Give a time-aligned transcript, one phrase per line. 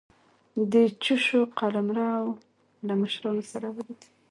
[0.71, 0.73] د
[1.03, 2.09] چوشو قلمرو
[2.87, 4.09] له مشرانو سره ولیدل.